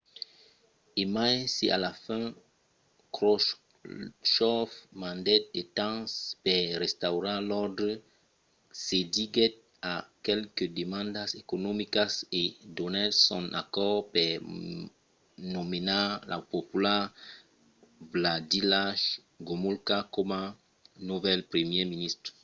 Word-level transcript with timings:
e 1.01 1.03
mai 1.15 1.35
se 1.55 1.65
a 1.75 1.77
la 1.85 1.91
fin 2.05 2.23
khroshchòv 3.15 4.69
mandèt 5.03 5.43
de 5.55 5.61
tancs 5.77 6.13
per 6.45 6.65
restaurar 6.83 7.37
l’òrdre 7.49 7.93
cediguèt 8.85 9.55
a 9.91 9.93
qualques 10.25 10.73
demandas 10.81 11.29
economicas 11.43 12.11
e 12.41 12.41
donèt 12.77 13.11
son 13.27 13.43
acòrd 13.61 14.03
per 14.15 14.31
nomenar 15.55 16.05
lo 16.31 16.39
popular 16.53 17.01
wladyslaw 18.13 18.99
gomulka 19.47 19.97
coma 20.15 20.41
novèl 21.09 21.39
primièr 21.51 21.85
ministre 21.93 22.29